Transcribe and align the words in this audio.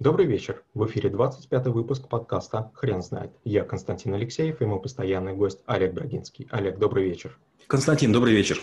Добрый 0.00 0.26
вечер. 0.26 0.62
В 0.74 0.86
эфире 0.86 1.10
25 1.10 1.66
выпуск 1.66 2.06
подкаста 2.08 2.70
«Хрен 2.74 3.02
знает». 3.02 3.32
Я 3.42 3.64
Константин 3.64 4.14
Алексеев 4.14 4.62
и 4.62 4.64
мой 4.64 4.80
постоянный 4.80 5.34
гость 5.34 5.60
Олег 5.66 5.92
Брагинский. 5.92 6.46
Олег, 6.52 6.78
добрый 6.78 7.02
вечер. 7.02 7.36
Константин, 7.66 8.12
добрый 8.12 8.32
вечер. 8.32 8.60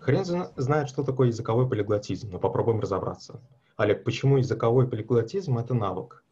Хрен 0.00 0.26
знает, 0.54 0.90
что 0.90 1.02
такое 1.02 1.28
языковой 1.28 1.66
полиглотизм, 1.66 2.28
но 2.30 2.38
попробуем 2.38 2.78
разобраться. 2.78 3.40
Олег, 3.78 4.04
почему 4.04 4.36
языковой 4.36 4.86
полиглотизм– 4.86 5.56
это 5.60 5.72
навык? 5.72 6.22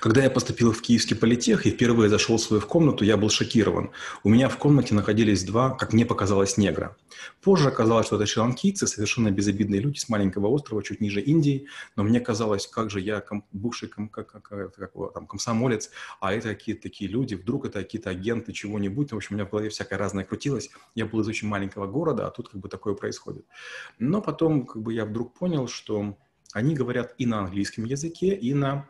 Когда 0.00 0.22
я 0.24 0.30
поступил 0.30 0.72
в 0.72 0.80
Киевский 0.80 1.14
политех 1.14 1.66
и 1.66 1.70
впервые 1.70 2.08
зашел 2.08 2.38
в 2.38 2.40
свою 2.40 2.62
комнату, 2.62 3.04
я 3.04 3.18
был 3.18 3.28
шокирован. 3.28 3.90
У 4.24 4.30
меня 4.30 4.48
в 4.48 4.56
комнате 4.56 4.94
находились 4.94 5.44
два, 5.44 5.74
как 5.74 5.92
мне 5.92 6.06
показалось, 6.06 6.56
негра. 6.56 6.96
Позже 7.42 7.68
оказалось, 7.68 8.06
что 8.06 8.16
это 8.16 8.24
шри-ланкийцы, 8.24 8.86
совершенно 8.86 9.30
безобидные 9.30 9.78
люди 9.78 9.98
с 9.98 10.08
маленького 10.08 10.46
острова, 10.46 10.82
чуть 10.82 11.02
ниже 11.02 11.20
Индии. 11.20 11.66
Но 11.96 12.02
мне 12.02 12.18
казалось, 12.18 12.66
как 12.66 12.90
же 12.90 12.98
я 12.98 13.20
ком, 13.20 13.44
бывший 13.52 13.90
ком, 13.90 14.08
как, 14.08 14.28
как, 14.28 14.72
как, 14.72 14.92
там, 15.12 15.26
комсомолец, 15.26 15.90
а 16.18 16.32
это 16.32 16.48
какие-то 16.54 16.80
такие 16.80 17.10
люди, 17.10 17.34
вдруг 17.34 17.66
это 17.66 17.82
какие-то 17.82 18.08
агенты 18.08 18.54
чего-нибудь. 18.54 19.12
В 19.12 19.16
общем, 19.16 19.34
у 19.34 19.34
меня 19.34 19.44
в 19.44 19.50
голове 19.50 19.68
всякое 19.68 19.98
разное 19.98 20.24
крутилось. 20.24 20.70
Я 20.94 21.04
был 21.04 21.20
из 21.20 21.28
очень 21.28 21.46
маленького 21.48 21.86
города, 21.86 22.26
а 22.26 22.30
тут 22.30 22.48
как 22.48 22.58
бы 22.58 22.70
такое 22.70 22.94
происходит. 22.94 23.44
Но 23.98 24.22
потом 24.22 24.64
как 24.64 24.80
бы 24.80 24.94
я 24.94 25.04
вдруг 25.04 25.38
понял, 25.38 25.68
что 25.68 26.16
они 26.54 26.74
говорят 26.74 27.14
и 27.18 27.26
на 27.26 27.40
английском 27.40 27.84
языке, 27.84 28.34
и 28.34 28.54
на 28.54 28.88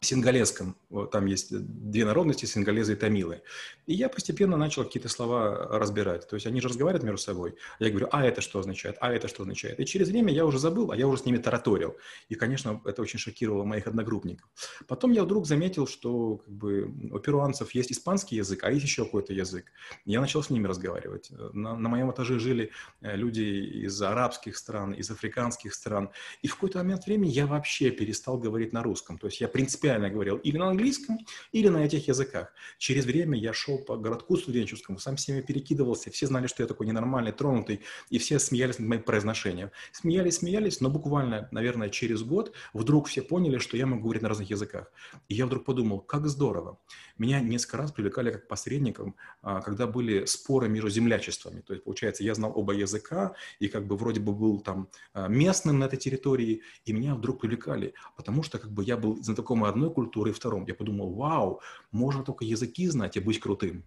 сингалезском. 0.00 0.76
Там 1.12 1.26
есть 1.26 1.50
две 1.50 2.06
народности, 2.06 2.46
сингалезы 2.46 2.94
и 2.94 2.96
тамилы. 2.96 3.42
И 3.86 3.92
я 3.92 4.08
постепенно 4.08 4.56
начал 4.56 4.84
какие-то 4.84 5.10
слова 5.10 5.78
разбирать. 5.78 6.26
То 6.26 6.36
есть 6.36 6.46
они 6.46 6.60
же 6.62 6.68
разговаривают 6.68 7.04
между 7.04 7.18
собой. 7.18 7.54
Я 7.78 7.90
говорю, 7.90 8.08
а 8.10 8.24
это 8.24 8.40
что 8.40 8.58
означает, 8.58 8.96
а 9.00 9.12
это 9.12 9.28
что 9.28 9.42
означает. 9.42 9.78
И 9.78 9.84
через 9.84 10.08
время 10.08 10.32
я 10.32 10.46
уже 10.46 10.58
забыл, 10.58 10.90
а 10.90 10.96
я 10.96 11.06
уже 11.06 11.22
с 11.22 11.26
ними 11.26 11.36
тараторил. 11.36 11.96
И, 12.30 12.34
конечно, 12.34 12.80
это 12.86 13.02
очень 13.02 13.18
шокировало 13.18 13.64
моих 13.64 13.86
одногруппников. 13.86 14.48
Потом 14.88 15.12
я 15.12 15.22
вдруг 15.22 15.46
заметил, 15.46 15.86
что 15.86 16.36
как 16.38 16.54
бы, 16.54 16.84
у 17.12 17.18
перуанцев 17.18 17.74
есть 17.74 17.92
испанский 17.92 18.36
язык, 18.36 18.64
а 18.64 18.72
есть 18.72 18.84
еще 18.84 19.04
какой-то 19.04 19.34
язык. 19.34 19.66
Я 20.06 20.22
начал 20.22 20.42
с 20.42 20.48
ними 20.48 20.66
разговаривать. 20.66 21.30
На, 21.52 21.76
на 21.76 21.88
моем 21.90 22.10
этаже 22.10 22.38
жили 22.38 22.70
э, 23.02 23.16
люди 23.16 23.42
из 23.84 24.00
арабских 24.00 24.56
стран, 24.56 24.92
из 24.92 25.10
африканских 25.10 25.74
стран. 25.74 26.08
И 26.40 26.48
в 26.48 26.54
какой-то 26.54 26.78
момент 26.78 27.04
времени 27.04 27.30
я 27.30 27.46
вообще 27.46 27.90
перестал 27.90 28.38
говорить 28.38 28.72
на 28.72 28.82
русском. 28.82 29.18
То 29.18 29.26
есть 29.26 29.42
я 29.42 29.48
принципиально 29.48 29.89
говорил 29.98 30.36
или 30.36 30.56
на 30.56 30.68
английском, 30.68 31.18
или 31.52 31.68
на 31.68 31.84
этих 31.84 32.08
языках. 32.08 32.52
Через 32.78 33.04
время 33.04 33.38
я 33.38 33.52
шел 33.52 33.78
по 33.78 33.96
городку 33.96 34.36
студенческому, 34.36 34.98
сам 34.98 35.16
с 35.16 35.28
ними 35.28 35.40
перекидывался, 35.40 36.10
все 36.10 36.26
знали, 36.26 36.46
что 36.46 36.62
я 36.62 36.66
такой 36.66 36.86
ненормальный, 36.86 37.32
тронутый, 37.32 37.80
и 38.10 38.18
все 38.18 38.38
смеялись 38.38 38.78
над 38.78 38.88
моим 38.88 39.02
произношением. 39.02 39.70
Смеялись, 39.92 40.36
смеялись, 40.36 40.80
но 40.80 40.90
буквально, 40.90 41.48
наверное, 41.50 41.88
через 41.88 42.22
год 42.22 42.52
вдруг 42.72 43.08
все 43.08 43.22
поняли, 43.22 43.58
что 43.58 43.76
я 43.76 43.86
могу 43.86 44.02
говорить 44.04 44.22
на 44.22 44.28
разных 44.28 44.50
языках. 44.50 44.92
И 45.28 45.34
я 45.34 45.46
вдруг 45.46 45.64
подумал, 45.64 46.00
как 46.00 46.26
здорово. 46.26 46.78
Меня 47.18 47.40
несколько 47.40 47.76
раз 47.78 47.92
привлекали 47.92 48.30
как 48.30 48.48
посредником, 48.48 49.14
а, 49.42 49.60
когда 49.60 49.86
были 49.86 50.24
споры 50.24 50.68
между 50.68 50.90
землячествами. 50.90 51.60
То 51.60 51.74
есть, 51.74 51.84
получается, 51.84 52.24
я 52.24 52.34
знал 52.34 52.52
оба 52.54 52.72
языка, 52.72 53.34
и 53.58 53.68
как 53.68 53.86
бы 53.86 53.96
вроде 53.96 54.20
бы 54.20 54.32
был 54.32 54.60
там 54.60 54.88
а, 55.12 55.28
местным 55.28 55.78
на 55.78 55.84
этой 55.84 55.98
территории, 55.98 56.62
и 56.84 56.92
меня 56.92 57.14
вдруг 57.14 57.40
привлекали, 57.40 57.94
потому 58.16 58.42
что 58.42 58.58
как 58.58 58.70
бы 58.70 58.84
я 58.84 58.96
был 58.96 59.22
знатоком 59.22 59.64
одной 59.80 59.92
культуры 59.92 60.30
и 60.30 60.32
втором. 60.32 60.66
Я 60.66 60.74
подумал, 60.74 61.14
вау, 61.14 61.60
можно 61.90 62.22
только 62.22 62.44
языки 62.44 62.86
знать 62.88 63.16
и 63.16 63.20
быть 63.20 63.40
крутым. 63.40 63.84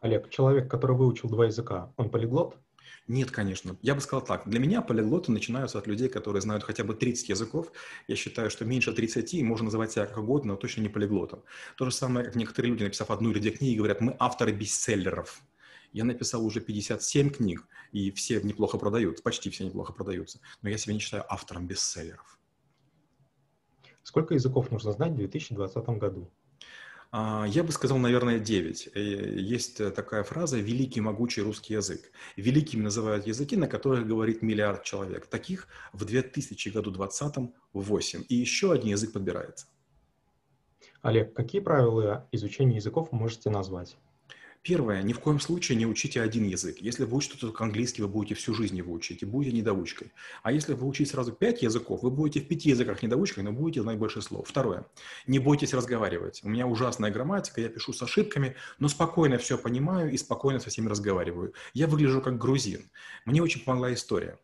Олег, 0.00 0.28
человек, 0.30 0.68
который 0.68 0.96
выучил 0.96 1.28
два 1.28 1.46
языка, 1.46 1.92
он 1.96 2.10
полиглот? 2.10 2.58
Нет, 3.06 3.30
конечно. 3.30 3.76
Я 3.82 3.94
бы 3.94 4.00
сказал 4.00 4.24
так. 4.24 4.48
Для 4.48 4.58
меня 4.58 4.82
полиглоты 4.82 5.30
начинаются 5.30 5.78
от 5.78 5.86
людей, 5.86 6.08
которые 6.08 6.40
знают 6.40 6.64
хотя 6.64 6.84
бы 6.84 6.94
30 6.94 7.28
языков. 7.28 7.72
Я 8.08 8.16
считаю, 8.16 8.50
что 8.50 8.64
меньше 8.64 8.92
30 8.92 9.42
можно 9.42 9.66
называть 9.66 9.92
себя 9.92 10.06
как 10.06 10.18
угодно, 10.18 10.52
но 10.54 10.56
точно 10.56 10.82
не 10.82 10.88
полиглотом. 10.88 11.42
То 11.76 11.84
же 11.84 11.92
самое, 11.92 12.26
как 12.26 12.34
некоторые 12.34 12.72
люди, 12.72 12.84
написав 12.84 13.10
одну 13.10 13.30
или 13.30 13.38
две 13.38 13.50
книги, 13.50 13.78
говорят, 13.78 14.00
мы 14.00 14.16
авторы 14.18 14.52
бестселлеров. 14.52 15.42
Я 15.92 16.04
написал 16.04 16.44
уже 16.44 16.60
57 16.60 17.30
книг, 17.30 17.66
и 17.92 18.10
все 18.10 18.40
неплохо 18.40 18.78
продаются, 18.78 19.22
почти 19.22 19.50
все 19.50 19.64
неплохо 19.64 19.92
продаются. 19.92 20.40
Но 20.62 20.70
я 20.70 20.78
себя 20.78 20.94
не 20.94 21.00
считаю 21.00 21.24
автором 21.28 21.66
бестселлеров. 21.66 22.38
Сколько 24.02 24.34
языков 24.34 24.70
нужно 24.70 24.92
знать 24.92 25.12
в 25.12 25.16
2020 25.16 25.88
году? 25.98 26.30
А, 27.14 27.44
я 27.46 27.62
бы 27.62 27.72
сказал, 27.72 27.98
наверное, 27.98 28.38
9. 28.38 28.88
Э, 28.94 29.00
есть 29.00 29.80
э, 29.80 29.90
такая 29.90 30.22
фраза 30.22 30.58
«великий 30.58 31.02
могучий 31.02 31.42
русский 31.42 31.74
язык». 31.74 32.10
Великими 32.36 32.82
называют 32.82 33.26
языки, 33.26 33.54
на 33.54 33.68
которых 33.68 34.06
говорит 34.06 34.40
миллиард 34.40 34.82
человек. 34.82 35.26
Таких 35.26 35.68
в 35.92 36.06
2000 36.06 36.70
году 36.70 36.90
20 36.90 37.52
8. 37.74 38.24
И 38.28 38.34
еще 38.34 38.72
один 38.72 38.90
язык 38.92 39.12
подбирается. 39.12 39.66
Олег, 41.02 41.34
какие 41.34 41.60
правила 41.60 42.28
изучения 42.32 42.76
языков 42.76 43.12
можете 43.12 43.50
назвать? 43.50 43.98
Первое, 44.62 45.02
ни 45.02 45.12
в 45.12 45.18
коем 45.18 45.40
случае 45.40 45.76
не 45.76 45.86
учите 45.86 46.22
один 46.22 46.44
язык. 46.44 46.78
Если 46.78 47.02
вы 47.02 47.16
учите 47.16 47.36
только 47.36 47.64
английский, 47.64 48.02
вы 48.02 48.06
будете 48.06 48.36
всю 48.36 48.54
жизнь 48.54 48.76
его 48.76 48.92
учить 48.92 49.20
и 49.22 49.26
будете 49.26 49.56
недоучкой. 49.56 50.12
А 50.44 50.52
если 50.52 50.74
вы 50.74 50.86
учите 50.86 51.10
сразу 51.10 51.32
пять 51.32 51.62
языков, 51.62 52.04
вы 52.04 52.10
будете 52.10 52.40
в 52.40 52.46
пяти 52.46 52.68
языках 52.68 53.02
недоучкой, 53.02 53.42
но 53.42 53.50
будете 53.50 53.82
знать 53.82 53.98
больше 53.98 54.22
слов. 54.22 54.46
Второе, 54.48 54.86
не 55.26 55.40
бойтесь 55.40 55.74
разговаривать. 55.74 56.42
У 56.44 56.48
меня 56.48 56.68
ужасная 56.68 57.10
грамматика, 57.10 57.60
я 57.60 57.68
пишу 57.68 57.92
с 57.92 58.02
ошибками, 58.02 58.54
но 58.78 58.86
спокойно 58.86 59.36
все 59.38 59.58
понимаю 59.58 60.12
и 60.12 60.16
спокойно 60.16 60.60
со 60.60 60.70
всеми 60.70 60.86
разговариваю. 60.86 61.54
Я 61.74 61.88
выгляжу 61.88 62.20
как 62.20 62.38
грузин. 62.38 62.88
Мне 63.24 63.42
очень 63.42 63.64
помогла 63.64 63.92
история 63.92 64.38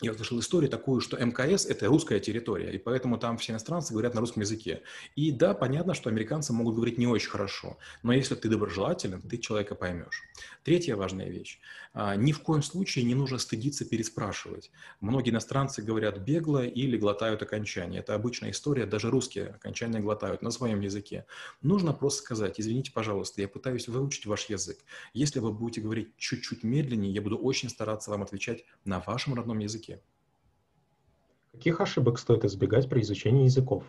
я 0.00 0.12
услышал 0.12 0.38
историю 0.38 0.70
такую, 0.70 1.00
что 1.00 1.16
МКС– 1.16 1.66
это 1.68 1.86
русская 1.86 2.20
территория, 2.20 2.70
и 2.70 2.78
поэтому 2.78 3.18
там 3.18 3.36
все 3.36 3.52
иностранцы 3.52 3.92
говорят 3.92 4.14
на 4.14 4.20
русском 4.20 4.42
языке. 4.42 4.82
И 5.16 5.32
да, 5.32 5.54
понятно, 5.54 5.92
что 5.94 6.08
американцы 6.08 6.52
могут 6.52 6.76
говорить 6.76 6.98
не 6.98 7.08
очень 7.08 7.30
хорошо, 7.30 7.78
но 8.04 8.12
если 8.12 8.36
ты 8.36 8.48
доброжелателен, 8.48 9.20
ты 9.20 9.38
человека 9.38 9.74
поймешь. 9.74 10.22
Третья 10.62 10.94
важная 10.94 11.28
вещь. 11.28 11.58
А, 11.94 12.14
ни 12.14 12.30
в 12.30 12.40
коем 12.42 12.62
случае 12.62 13.04
не 13.06 13.16
нужно 13.16 13.38
стыдиться 13.38 13.84
переспрашивать. 13.84 14.70
Многие 15.00 15.30
иностранцы 15.30 15.82
говорят 15.82 16.18
бегло 16.18 16.64
или 16.64 16.96
глотают 16.96 17.42
окончания. 17.42 17.98
Это 17.98 18.14
обычная 18.14 18.52
история, 18.52 18.86
даже 18.86 19.10
русские 19.10 19.48
окончания 19.48 19.98
глотают 19.98 20.42
на 20.42 20.50
своем 20.52 20.80
языке. 20.80 21.26
Нужно 21.60 21.92
просто 21.92 22.22
сказать, 22.22 22.60
извините, 22.60 22.92
пожалуйста, 22.92 23.40
я 23.40 23.48
пытаюсь 23.48 23.88
выучить 23.88 24.26
ваш 24.26 24.48
язык. 24.48 24.78
Если 25.12 25.40
вы 25.40 25.52
будете 25.52 25.80
говорить 25.80 26.16
чуть-чуть 26.18 26.62
медленнее, 26.62 27.12
я 27.12 27.20
буду 27.20 27.36
очень 27.36 27.68
стараться 27.68 28.10
вам 28.10 28.22
отвечать 28.22 28.64
на 28.84 29.00
вашем 29.00 29.34
родном 29.34 29.58
языке 29.58 29.87
Каких 31.52 31.80
ошибок 31.80 32.18
стоит 32.18 32.44
избегать 32.44 32.88
при 32.88 33.00
изучении 33.00 33.44
языков? 33.44 33.84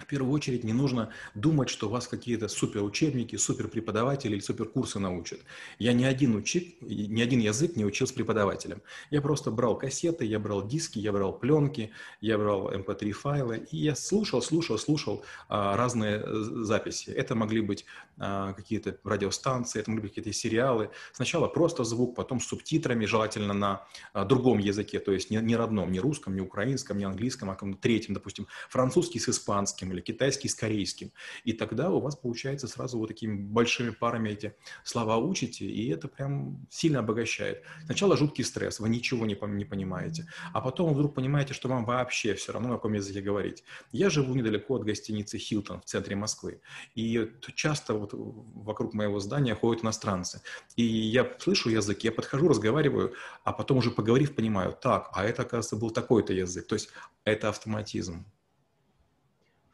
В 0.00 0.06
первую 0.06 0.32
очередь 0.32 0.64
не 0.64 0.72
нужно 0.72 1.10
думать, 1.34 1.68
что 1.68 1.88
вас 1.88 2.08
какие-то 2.08 2.48
супер 2.48 2.82
учебники, 2.82 3.36
супер 3.36 3.68
преподаватели 3.68 4.32
или 4.32 4.40
супер 4.40 4.66
курсы 4.66 4.98
научат. 4.98 5.40
Я 5.78 5.92
ни 5.92 6.04
один, 6.04 6.34
учи, 6.36 6.76
ни 6.80 7.22
один 7.22 7.40
язык 7.40 7.76
не 7.76 7.84
учил 7.84 8.06
с 8.06 8.12
преподавателем. 8.12 8.82
Я 9.10 9.20
просто 9.20 9.50
брал 9.50 9.78
кассеты, 9.78 10.24
я 10.24 10.38
брал 10.38 10.66
диски, 10.66 10.98
я 10.98 11.12
брал 11.12 11.38
пленки, 11.38 11.90
я 12.20 12.38
брал 12.38 12.72
MP3 12.72 13.06
эм 13.06 13.12
файлы, 13.12 13.66
и 13.70 13.76
я 13.76 13.94
слушал, 13.94 14.42
слушал, 14.42 14.78
слушал 14.78 15.24
а, 15.48 15.76
разные 15.76 16.22
э, 16.24 16.32
записи. 16.62 17.10
Это 17.10 17.34
могли 17.34 17.60
быть 17.60 17.84
а, 18.18 18.52
какие-то 18.52 18.96
радиостанции, 19.04 19.80
это 19.80 19.90
могли 19.90 20.02
быть 20.02 20.14
какие-то 20.14 20.32
сериалы. 20.32 20.90
Сначала 21.12 21.48
просто 21.48 21.84
звук, 21.84 22.16
потом 22.16 22.40
с 22.40 22.46
субтитрами, 22.46 23.06
желательно 23.06 23.54
на 23.54 23.86
а, 24.12 24.24
другом 24.24 24.58
языке, 24.58 25.00
то 25.00 25.12
есть 25.12 25.30
не, 25.30 25.36
не 25.38 25.56
родном, 25.56 25.92
не 25.92 26.00
русском, 26.00 26.34
не 26.34 26.40
украинском, 26.40 26.98
не 26.98 27.04
английском, 27.04 27.50
а 27.50 27.54
каком-то 27.54 27.80
третьем, 27.80 28.14
допустим, 28.14 28.46
французский 28.68 29.18
с 29.18 29.28
испанским, 29.28 29.89
или 29.92 30.00
китайский 30.00 30.48
с 30.48 30.54
корейским. 30.54 31.12
И 31.44 31.52
тогда 31.52 31.90
у 31.90 32.00
вас 32.00 32.16
получается 32.16 32.68
сразу 32.68 32.98
вот 32.98 33.08
такими 33.08 33.36
большими 33.36 33.90
парами 33.90 34.30
эти 34.30 34.54
слова 34.84 35.18
учите, 35.18 35.66
и 35.66 35.88
это 35.90 36.08
прям 36.08 36.66
сильно 36.70 37.00
обогащает. 37.00 37.62
Сначала 37.84 38.16
жуткий 38.16 38.44
стресс, 38.44 38.80
вы 38.80 38.88
ничего 38.88 39.26
не, 39.26 39.36
не 39.54 39.64
понимаете, 39.64 40.26
а 40.52 40.60
потом 40.60 40.94
вдруг 40.94 41.14
понимаете, 41.14 41.54
что 41.54 41.68
вам 41.68 41.84
вообще 41.84 42.34
все 42.34 42.52
равно, 42.52 42.68
на 42.68 42.74
каком 42.76 42.92
языке 42.94 43.20
говорить. 43.20 43.64
Я 43.92 44.10
живу 44.10 44.34
недалеко 44.34 44.76
от 44.76 44.84
гостиницы 44.84 45.38
«Хилтон» 45.38 45.80
в 45.80 45.84
центре 45.84 46.16
Москвы, 46.16 46.60
и 46.94 47.30
часто 47.54 47.94
вот 47.94 48.10
вокруг 48.12 48.94
моего 48.94 49.20
здания 49.20 49.54
ходят 49.54 49.84
иностранцы. 49.84 50.42
И 50.76 50.82
я 50.82 51.30
слышу 51.38 51.70
язык, 51.70 52.04
я 52.04 52.12
подхожу, 52.12 52.48
разговариваю, 52.48 53.14
а 53.44 53.52
потом 53.52 53.78
уже 53.78 53.90
поговорив, 53.90 54.34
понимаю, 54.34 54.76
так, 54.80 55.10
а 55.12 55.24
это, 55.24 55.42
оказывается, 55.42 55.76
был 55.76 55.90
такой-то 55.90 56.32
язык. 56.32 56.66
То 56.66 56.74
есть 56.74 56.90
это 57.24 57.48
автоматизм. 57.48 58.24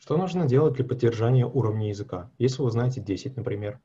Что 0.07 0.17
нужно 0.17 0.47
делать 0.47 0.75
для 0.75 0.85
поддержания 0.85 1.45
уровня 1.45 1.89
языка? 1.89 2.31
Если 2.39 2.63
вы 2.63 2.71
знаете 2.71 3.01
10, 3.01 3.37
например. 3.37 3.81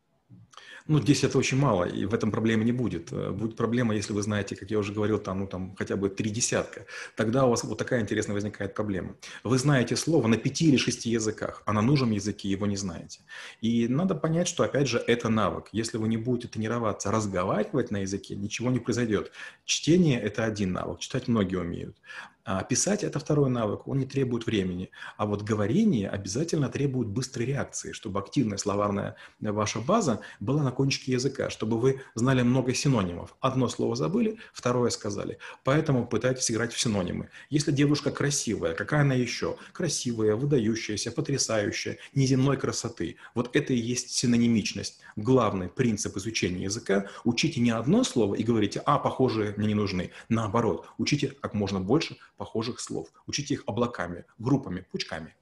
Ну, 0.85 0.99
10 0.99 1.23
это 1.23 1.37
очень 1.39 1.57
мало, 1.57 1.85
и 1.85 2.05
в 2.05 2.13
этом 2.13 2.29
проблемы 2.29 2.63
не 2.63 2.71
будет. 2.71 3.11
Э, 3.11 3.31
будет 3.31 3.55
проблема, 3.55 3.95
если 3.95 4.13
вы 4.13 4.21
знаете, 4.21 4.55
как 4.55 4.69
я 4.69 4.77
уже 4.77 4.93
говорил, 4.93 5.17
там, 5.17 5.39
ну, 5.39 5.47
там 5.47 5.75
хотя 5.75 5.95
бы 5.95 6.09
три 6.09 6.29
десятка. 6.29 6.85
Тогда 7.15 7.45
у 7.45 7.49
вас 7.49 7.63
вот 7.63 7.79
такая 7.79 8.01
интересная 8.01 8.35
возникает 8.35 8.75
проблема. 8.75 9.15
Вы 9.43 9.57
знаете 9.57 9.95
слово 9.95 10.27
на 10.27 10.37
пяти 10.37 10.67
или 10.67 10.77
шести 10.77 11.09
языках, 11.09 11.63
а 11.65 11.73
на 11.73 11.81
нужном 11.81 12.11
языке 12.11 12.49
его 12.49 12.67
не 12.67 12.77
знаете. 12.77 13.21
И 13.59 13.87
надо 13.87 14.13
понять, 14.13 14.47
что, 14.47 14.63
опять 14.63 14.87
же, 14.87 14.99
это 14.99 15.29
навык. 15.29 15.69
Если 15.71 15.97
вы 15.97 16.07
не 16.07 16.17
будете 16.17 16.47
тренироваться 16.47 17.09
разговаривать 17.09 17.89
на 17.89 18.01
языке, 18.01 18.35
ничего 18.35 18.69
не 18.69 18.79
произойдет. 18.79 19.31
Чтение– 19.65 20.21
это 20.21 20.45
один 20.45 20.71
навык, 20.71 20.99
читать 20.99 21.27
многие 21.27 21.55
умеют. 21.55 21.97
А 22.43 22.63
писать– 22.63 23.03
это 23.05 23.19
второй 23.19 23.49
навык, 23.49 23.87
он 23.87 23.99
не 23.99 24.05
требует 24.05 24.45
времени. 24.45 24.89
А 25.17 25.25
вот 25.25 25.43
говорение 25.43 26.09
обязательно 26.09 26.69
требует 26.69 27.07
быстрой 27.07 27.45
реакции, 27.45 27.91
чтобы 27.91 28.19
активная 28.19 28.57
словарная 28.57 29.15
ваша 29.39 29.79
база 29.79 30.21
была 30.39 30.63
на 30.63 30.71
кончике 30.71 31.11
языка, 31.11 31.49
чтобы 31.51 31.79
вы 31.79 32.01
знали 32.15 32.41
много 32.41 32.73
синонимов. 32.73 33.35
Одно 33.41 33.69
слово 33.69 33.95
забыли, 33.95 34.37
второе 34.53 34.89
сказали. 34.89 35.37
Поэтому 35.63 36.07
пытайтесь 36.07 36.49
играть 36.49 36.73
в 36.73 36.79
синонимы. 36.79 37.29
Если 37.49 37.71
девушка 37.71 38.09
красивая, 38.11 38.73
какая 38.73 39.01
она 39.01 39.13
еще? 39.13 39.57
Красивая, 39.71 40.35
выдающаяся, 40.35 41.11
потрясающая, 41.11 41.97
неземной 42.15 42.57
красоты. 42.57 43.17
Вот 43.35 43.55
это 43.55 43.73
и 43.73 43.77
есть 43.77 44.11
синонимичность. 44.11 44.99
Главный 45.15 45.69
принцип 45.69 46.17
изучения 46.17 46.63
языка– 46.63 47.05
учите 47.23 47.61
не 47.61 47.71
одно 47.71 48.03
слово 48.03 48.35
и 48.35 48.43
говорите, 48.43 48.81
а, 48.85 48.97
похожие 48.97 49.53
мне 49.57 49.67
не 49.67 49.75
нужны. 49.75 50.11
Наоборот, 50.29 50.87
учите 50.97 51.27
как 51.41 51.53
можно 51.53 51.79
больше 51.79 52.17
похожих 52.41 52.79
слов. 52.79 53.13
Учите 53.27 53.53
их 53.53 53.63
облаками, 53.67 54.25
группами, 54.39 54.83
пучками. 54.91 55.35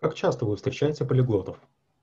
Как 0.00 0.14
часто 0.14 0.44
вы 0.44 0.54
встречаете 0.54 1.04
полиглотов? 1.04 1.58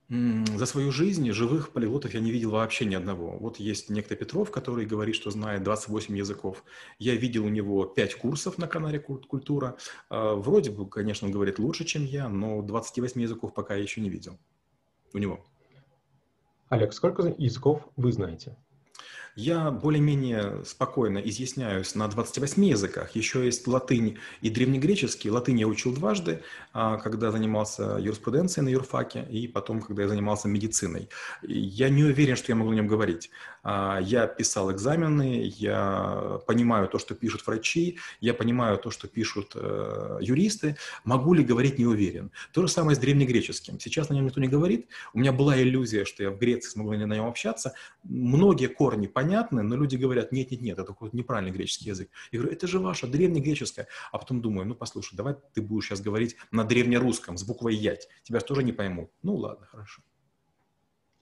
За 0.09 0.65
свою 0.65 0.91
жизнь 0.91 1.31
живых 1.31 1.71
полиглотов 1.71 2.13
я 2.13 2.19
не 2.19 2.29
видел 2.29 2.51
вообще 2.51 2.83
ни 2.83 2.95
одного. 2.95 3.37
Вот 3.37 3.55
есть 3.55 3.89
некто 3.89 4.17
Петров, 4.17 4.51
который 4.51 4.85
говорит, 4.85 5.15
что 5.15 5.31
знает 5.31 5.63
28 5.63 6.17
языков. 6.17 6.65
Я 6.99 7.15
видел 7.15 7.45
у 7.45 7.49
него 7.49 7.85
5 7.85 8.15
курсов 8.15 8.57
на 8.57 8.67
канале 8.67 8.99
«Культура». 8.99 9.77
А, 10.09 10.35
вроде 10.35 10.71
бы, 10.71 10.85
конечно, 10.89 11.25
он 11.25 11.31
говорит 11.31 11.57
лучше, 11.57 11.85
чем 11.85 12.03
я, 12.03 12.27
но 12.27 12.61
28 12.61 13.21
языков 13.21 13.53
пока 13.53 13.75
я 13.75 13.81
еще 13.81 14.01
не 14.01 14.09
видел 14.09 14.37
у 15.13 15.19
него. 15.19 15.39
Олег, 16.67 16.91
сколько 16.91 17.33
языков 17.37 17.87
вы 17.95 18.11
знаете? 18.11 18.57
Я 19.39 19.69
более-менее 19.69 20.65
спокойно 20.65 21.19
изъясняюсь 21.19 21.93
на 21.93 22.07
28 22.07 22.65
языках. 22.65 23.11
Еще 23.15 23.45
есть 23.45 23.67
латынь 23.67 24.17
и 24.41 24.49
древнегреческий. 24.49 25.29
Латынь 25.29 25.59
я 25.59 25.67
учил 25.67 25.93
дважды, 25.93 26.41
а, 26.73 26.97
когда 26.97 27.29
занимался 27.29 27.99
юриспруденцией 27.99 28.65
на 28.65 28.69
юрфаке, 28.69 29.27
и 29.29 29.47
потом, 29.47 29.83
когда 29.83 30.01
я 30.01 30.09
занимался 30.09 30.47
медициной. 30.47 31.09
Я 31.43 31.89
не 31.89 32.03
уверен, 32.03 32.35
что 32.35 32.51
я 32.51 32.55
могу 32.55 32.71
на 32.71 32.77
нем 32.77 32.87
говорить. 32.87 33.29
А, 33.61 33.99
я 34.01 34.25
писал 34.25 34.71
экзамены, 34.71 35.53
я 35.57 36.39
понимаю 36.47 36.87
то, 36.87 36.97
что 36.97 37.13
пишут 37.13 37.45
врачи, 37.45 37.99
я 38.19 38.33
понимаю 38.33 38.79
то, 38.79 38.89
что 38.89 39.07
пишут 39.07 39.51
э, 39.53 40.17
юристы. 40.19 40.77
Могу 41.03 41.35
ли 41.35 41.43
говорить, 41.43 41.77
не 41.77 41.85
уверен. 41.85 42.31
То 42.53 42.63
же 42.63 42.69
самое 42.69 42.95
с 42.95 42.99
древнегреческим. 42.99 43.79
Сейчас 43.79 44.09
на 44.09 44.15
нем 44.15 44.25
никто 44.25 44.41
не 44.41 44.47
говорит. 44.47 44.87
У 45.13 45.19
меня 45.19 45.31
была 45.31 45.61
иллюзия, 45.61 46.05
что 46.05 46.23
я 46.23 46.31
в 46.31 46.39
Греции 46.39 46.71
смогу 46.71 46.93
на 46.93 47.13
нем 47.13 47.27
общаться. 47.27 47.73
Многие 48.03 48.65
корни 48.65 49.05
понятны, 49.05 49.26
понятны, 49.27 49.63
но 49.63 49.75
люди 49.75 49.95
говорят, 49.95 50.31
нет, 50.31 50.51
нет, 50.51 50.61
нет, 50.61 50.79
это 50.79 50.87
какой-то 50.87 51.15
неправильный 51.15 51.51
греческий 51.51 51.89
язык. 51.89 52.09
Я 52.31 52.39
говорю, 52.39 52.55
это 52.55 52.67
же 52.67 52.79
ваше 52.79 53.07
древнегреческое. 53.07 53.87
А 54.11 54.17
потом 54.17 54.41
думаю, 54.41 54.67
ну 54.67 54.75
послушай, 54.75 55.15
давай 55.15 55.35
ты 55.53 55.61
будешь 55.61 55.85
сейчас 55.85 56.01
говорить 56.01 56.37
на 56.51 56.63
древнерусском 56.63 57.37
с 57.37 57.43
буквой 57.43 57.75
«ять». 57.75 58.07
Тебя 58.23 58.39
тоже 58.39 58.63
не 58.63 58.71
поймут. 58.71 59.11
Ну 59.23 59.35
ладно, 59.35 59.65
хорошо. 59.65 60.01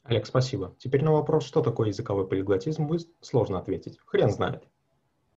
Олег, 0.04 0.28
спасибо. 0.28 0.76
Теперь 0.78 1.04
на 1.04 1.12
вопрос, 1.12 1.46
что 1.46 1.62
такое 1.62 1.88
языковой 1.88 2.28
полиглотизм, 2.28 2.86
вы 2.86 3.00
сложно 3.22 3.58
ответить. 3.58 3.98
Хрен 4.06 4.30
знает. 4.30 4.64